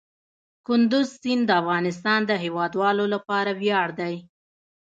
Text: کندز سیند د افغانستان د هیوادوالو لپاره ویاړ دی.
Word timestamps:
کندز 0.67 1.07
سیند 1.21 1.43
د 1.47 1.51
افغانستان 1.61 2.19
د 2.25 2.31
هیوادوالو 2.43 3.05
لپاره 3.13 3.51
ویاړ 3.61 3.87
دی. 3.99 4.15